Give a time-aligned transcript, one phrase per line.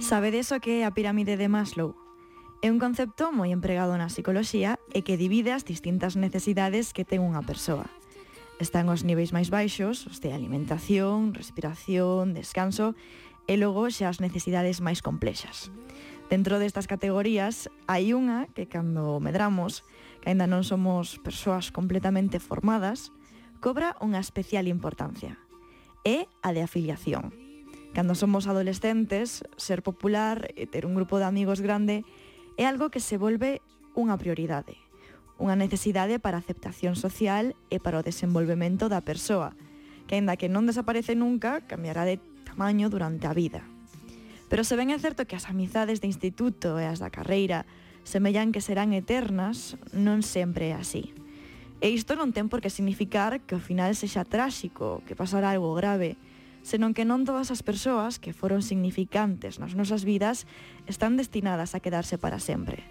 [0.00, 1.96] Sabe deso que é a pirámide de Maslow?
[2.60, 7.24] É un concepto moi empregado na psicoloxía e que divide as distintas necesidades que ten
[7.24, 7.88] unha persoa.
[8.60, 12.92] Están os niveis máis baixos, os de alimentación, respiración, descanso,
[13.48, 15.72] e logo xa as necesidades máis complexas.
[16.28, 19.80] Dentro destas categorías hai unha que cando medramos,
[20.20, 23.16] que aínda non somos persoas completamente formadas,
[23.62, 25.38] cobra unha especial importancia.
[26.02, 27.30] É a de afiliación.
[27.94, 32.02] Cando somos adolescentes, ser popular e ter un grupo de amigos grande
[32.58, 33.62] é algo que se volve
[33.94, 34.74] unha prioridade,
[35.38, 39.54] unha necesidade para a aceptación social e para o desenvolvemento da persoa,
[40.10, 43.62] que aínda que non desaparece nunca, cambiará de tamaño durante a vida.
[44.50, 47.62] Pero se ben é certo que as amizades de instituto e as da carreira
[48.02, 51.14] semellan que serán eternas, non sempre é así.
[51.82, 55.74] E isto non ten por que significar que o final sexa tráxico, que pasará algo
[55.74, 56.14] grave,
[56.62, 60.46] senón que non todas as persoas que foron significantes nas nosas vidas
[60.86, 62.86] están destinadas a quedarse para sempre.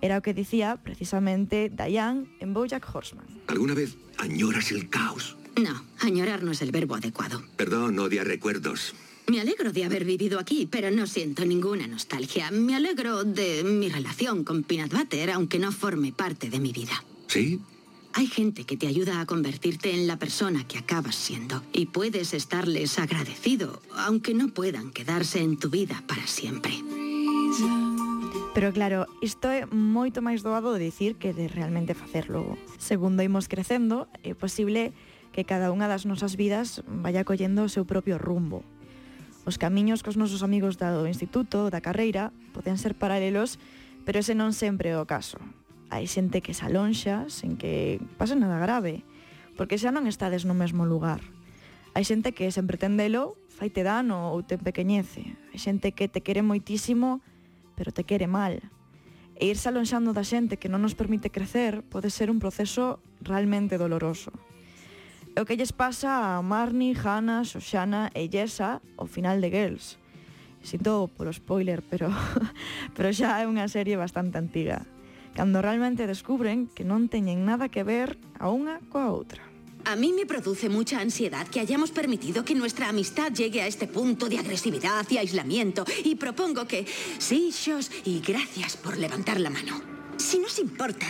[0.00, 3.28] Era o que dicía precisamente Diane en Bojack Horseman.
[3.52, 5.36] ¿Alguna vez añoras el caos?
[5.60, 7.44] No, añorar no es el verbo adecuado.
[7.60, 8.96] Perdón, odia recuerdos.
[9.28, 12.50] Me alegro de haber vivido aquí, pero no siento ninguna nostalgia.
[12.50, 17.04] Me alegro de mi relación con Peanut Butter, aunque no forme parte de mi vida.
[17.28, 17.60] ¿Sí?
[18.12, 22.34] Hay gente que te ayuda a convertirte en la persona que acabas siendo y puedes
[22.34, 26.72] estarles agradecido, aunque no puedan quedarse en tu vida para siempre.
[28.52, 32.58] Pero claro, isto é moito máis doado de dicir que de realmente facerlo.
[32.82, 34.90] Segundo imos crecendo, é posible
[35.30, 38.66] que cada unha das nosas vidas vaya collendo o seu propio rumbo.
[39.46, 43.62] Os camiños cos nosos amigos do instituto, da carreira, poden ser paralelos,
[44.02, 45.38] pero ese non sempre é o caso
[45.90, 49.02] hai xente que se alonxa sen que pase nada grave,
[49.58, 51.20] porque xa non estades no mesmo lugar.
[51.92, 55.34] Hai xente que sen pretendelo faite dano ou te empequeñece.
[55.50, 57.18] Hai xente que te quere moitísimo,
[57.74, 58.62] pero te quere mal.
[59.34, 63.74] E irse alonxando da xente que non nos permite crecer pode ser un proceso realmente
[63.74, 64.30] doloroso.
[65.34, 69.98] E o que lles pasa a Marni, Hanna, Xoxana e Yesa ao final de Girls.
[70.62, 72.12] Sinto polo spoiler, pero,
[72.94, 74.86] pero xa é unha serie bastante antiga.
[75.40, 79.40] Cando realmente descubren que non teñen nada que ver a unha coa outra.
[79.88, 83.88] A mí me produce mucha ansiedad que hayamos permitido que nuestra amistad llegue a este
[83.88, 85.88] punto de agresividad y aislamiento.
[86.04, 86.84] Y propongo que...
[87.16, 89.80] Sí, Shos, y gracias por levantar la mano.
[90.20, 91.08] Si nos importa,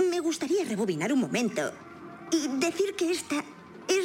[0.00, 1.68] me gustaría rebobinar un momento
[2.32, 3.44] y decir que esta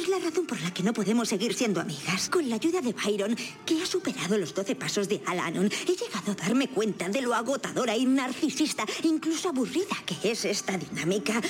[0.04, 2.28] es la razón por la que no podemos seguir siendo amigas.
[2.28, 3.34] Con la ayuda de Byron,
[3.64, 7.34] que ha superado los 12 pasos de Alanon, he llegado a darme cuenta de lo
[7.34, 11.40] agotadora y narcisista, incluso aburrida que es esta dinámica.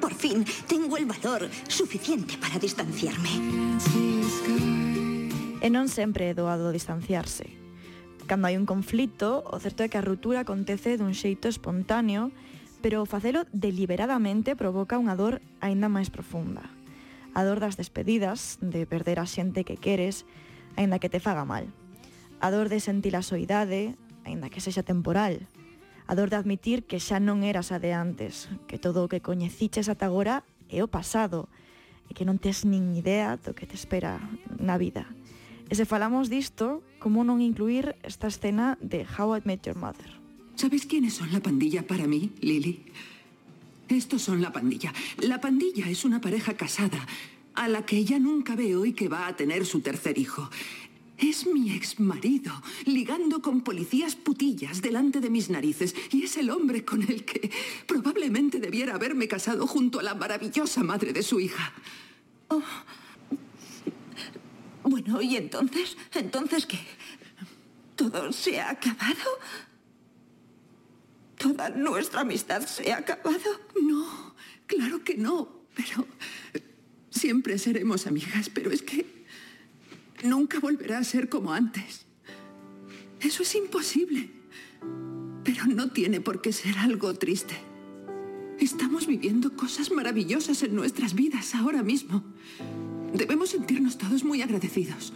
[0.00, 3.30] Por fin tengo el valor suficiente para distanciarme.
[5.58, 7.50] E non sempre é doado distanciarse.
[8.30, 12.30] Cando hai un conflito, o certo é que a ruptura acontece dun xeito espontáneo,
[12.78, 16.77] pero facelo deliberadamente provoca unha dor aínda máis profunda
[17.38, 20.26] a dor das despedidas, de perder a xente que queres,
[20.74, 21.70] aínda que te faga mal.
[22.42, 23.94] A dor de sentir a soidade,
[24.26, 25.46] aínda que sexa temporal.
[26.10, 29.22] A dor de admitir que xa non eras a de antes, que todo o que
[29.22, 31.46] coñeciches ata agora é o pasado,
[32.10, 34.18] e que non tes nin idea do que te espera
[34.58, 35.06] na vida.
[35.70, 40.10] E se falamos disto, como non incluir esta escena de How I Met Your Mother?
[40.58, 42.82] ¿Sabes quiénes son la pandilla para mí, Lily?
[43.88, 44.92] Estos son la pandilla.
[45.18, 47.06] La pandilla es una pareja casada,
[47.54, 50.50] a la que ya nunca veo y que va a tener su tercer hijo.
[51.16, 52.52] Es mi ex marido,
[52.84, 57.50] ligando con policías putillas delante de mis narices, y es el hombre con el que
[57.86, 61.72] probablemente debiera haberme casado junto a la maravillosa madre de su hija.
[62.48, 62.62] Oh.
[64.84, 65.96] Bueno, ¿y entonces?
[66.14, 66.78] ¿Entonces qué?
[67.96, 69.38] ¿Todo se ha acabado?
[71.58, 73.50] ¿Toda nuestra amistad se ha acabado?
[73.82, 74.32] No,
[74.68, 76.06] claro que no, pero
[77.10, 79.24] siempre seremos amigas, pero es que
[80.22, 82.06] nunca volverá a ser como antes.
[83.18, 84.30] Eso es imposible,
[85.42, 87.56] pero no tiene por qué ser algo triste.
[88.60, 92.22] Estamos viviendo cosas maravillosas en nuestras vidas ahora mismo.
[93.12, 95.12] Debemos sentirnos todos muy agradecidos.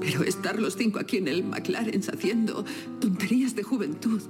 [0.00, 2.64] Pero estar los cinco aquí en el McLaren haciendo
[2.98, 4.20] tonterías de juventud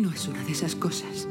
[0.00, 1.28] no es una de esas cosas.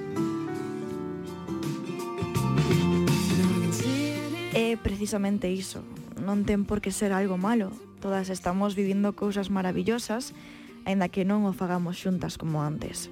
[4.54, 5.81] É precisamente iso.
[6.21, 7.74] Non ten por que ser algo malo.
[7.98, 10.38] Todas estamos vivindo cousas maravillosas,
[10.86, 13.10] aínda que non o fagamos xuntas como antes.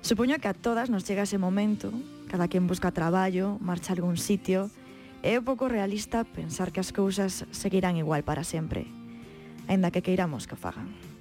[0.00, 1.92] Supoño que a todas nos chega ese momento,
[2.32, 4.72] cada quen busca traballo, marcha a algún sitio,
[5.20, 8.86] é un pouco realista pensar que as cousas seguirán igual para sempre,
[9.68, 11.15] aínda que queiramos que o fagan.